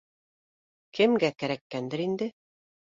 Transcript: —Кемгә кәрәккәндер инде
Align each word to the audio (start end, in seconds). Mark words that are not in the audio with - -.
—Кемгә 1.01 1.31
кәрәккәндер 1.43 2.07
инде 2.09 2.35